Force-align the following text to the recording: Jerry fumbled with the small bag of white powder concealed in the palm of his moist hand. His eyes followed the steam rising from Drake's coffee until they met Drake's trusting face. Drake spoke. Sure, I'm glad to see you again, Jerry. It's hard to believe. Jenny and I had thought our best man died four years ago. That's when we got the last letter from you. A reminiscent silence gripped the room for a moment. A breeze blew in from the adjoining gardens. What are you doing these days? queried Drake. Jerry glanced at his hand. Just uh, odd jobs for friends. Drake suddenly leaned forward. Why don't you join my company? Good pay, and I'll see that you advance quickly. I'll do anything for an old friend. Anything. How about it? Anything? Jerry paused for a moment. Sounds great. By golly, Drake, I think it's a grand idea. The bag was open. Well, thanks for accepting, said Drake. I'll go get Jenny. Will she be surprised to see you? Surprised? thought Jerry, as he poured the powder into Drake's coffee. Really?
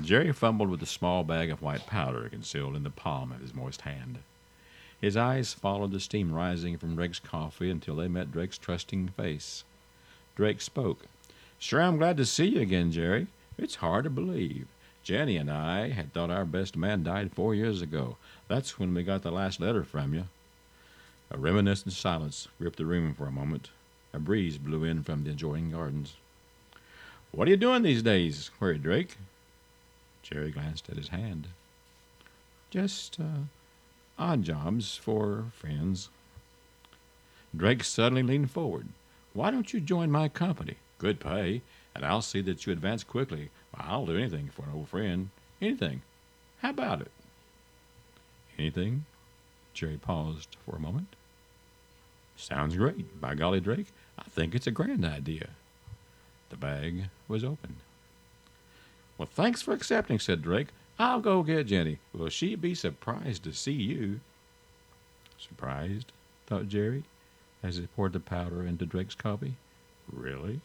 Jerry 0.00 0.32
fumbled 0.32 0.70
with 0.70 0.80
the 0.80 0.86
small 0.86 1.24
bag 1.24 1.50
of 1.50 1.62
white 1.62 1.86
powder 1.86 2.28
concealed 2.28 2.76
in 2.76 2.84
the 2.84 2.90
palm 2.90 3.32
of 3.32 3.40
his 3.40 3.54
moist 3.54 3.80
hand. 3.80 4.20
His 5.00 5.16
eyes 5.16 5.52
followed 5.52 5.90
the 5.90 5.98
steam 5.98 6.32
rising 6.32 6.76
from 6.76 6.94
Drake's 6.94 7.18
coffee 7.18 7.70
until 7.70 7.96
they 7.96 8.06
met 8.06 8.30
Drake's 8.30 8.56
trusting 8.56 9.08
face. 9.08 9.64
Drake 10.36 10.60
spoke. 10.60 11.06
Sure, 11.58 11.82
I'm 11.82 11.96
glad 11.96 12.16
to 12.18 12.24
see 12.24 12.46
you 12.46 12.60
again, 12.60 12.92
Jerry. 12.92 13.26
It's 13.58 13.76
hard 13.76 14.04
to 14.04 14.10
believe. 14.10 14.68
Jenny 15.02 15.36
and 15.36 15.50
I 15.50 15.88
had 15.88 16.12
thought 16.12 16.30
our 16.30 16.44
best 16.44 16.76
man 16.76 17.02
died 17.02 17.32
four 17.32 17.54
years 17.54 17.82
ago. 17.82 18.16
That's 18.46 18.78
when 18.78 18.94
we 18.94 19.02
got 19.02 19.22
the 19.22 19.32
last 19.32 19.58
letter 19.58 19.82
from 19.82 20.14
you. 20.14 20.28
A 21.30 21.38
reminiscent 21.38 21.94
silence 21.94 22.46
gripped 22.58 22.76
the 22.76 22.86
room 22.86 23.14
for 23.14 23.26
a 23.26 23.32
moment. 23.32 23.70
A 24.12 24.18
breeze 24.18 24.56
blew 24.56 24.84
in 24.84 25.02
from 25.02 25.24
the 25.24 25.30
adjoining 25.30 25.72
gardens. 25.72 26.14
What 27.32 27.48
are 27.48 27.50
you 27.50 27.56
doing 27.56 27.82
these 27.82 28.02
days? 28.02 28.50
queried 28.56 28.82
Drake. 28.82 29.16
Jerry 30.22 30.50
glanced 30.50 30.88
at 30.88 30.96
his 30.96 31.08
hand. 31.08 31.48
Just 32.70 33.18
uh, 33.18 33.44
odd 34.18 34.42
jobs 34.42 34.96
for 34.96 35.46
friends. 35.52 36.08
Drake 37.56 37.82
suddenly 37.82 38.22
leaned 38.22 38.50
forward. 38.50 38.88
Why 39.32 39.50
don't 39.50 39.72
you 39.72 39.80
join 39.80 40.10
my 40.10 40.28
company? 40.28 40.76
Good 40.98 41.18
pay, 41.18 41.62
and 41.94 42.04
I'll 42.04 42.22
see 42.22 42.40
that 42.42 42.66
you 42.66 42.72
advance 42.72 43.02
quickly. 43.02 43.50
I'll 43.74 44.06
do 44.06 44.16
anything 44.16 44.50
for 44.52 44.62
an 44.62 44.72
old 44.74 44.88
friend. 44.88 45.30
Anything. 45.60 46.02
How 46.62 46.70
about 46.70 47.00
it? 47.00 47.10
Anything? 48.58 49.06
Jerry 49.72 49.96
paused 49.96 50.56
for 50.64 50.76
a 50.76 50.80
moment. 50.80 51.08
Sounds 52.36 52.76
great. 52.76 53.20
By 53.20 53.34
golly, 53.34 53.60
Drake, 53.60 53.86
I 54.18 54.24
think 54.24 54.54
it's 54.54 54.66
a 54.66 54.72
grand 54.72 55.04
idea. 55.04 55.50
The 56.50 56.56
bag 56.56 57.04
was 57.28 57.44
open. 57.44 57.76
Well, 59.20 59.28
thanks 59.30 59.60
for 59.60 59.74
accepting, 59.74 60.18
said 60.18 60.40
Drake. 60.40 60.68
I'll 60.98 61.20
go 61.20 61.42
get 61.42 61.66
Jenny. 61.66 61.98
Will 62.14 62.30
she 62.30 62.54
be 62.54 62.74
surprised 62.74 63.44
to 63.44 63.52
see 63.52 63.74
you? 63.74 64.20
Surprised? 65.38 66.10
thought 66.46 66.68
Jerry, 66.68 67.04
as 67.62 67.76
he 67.76 67.86
poured 67.86 68.14
the 68.14 68.20
powder 68.20 68.64
into 68.64 68.86
Drake's 68.86 69.14
coffee. 69.14 69.56
Really? 70.10 70.62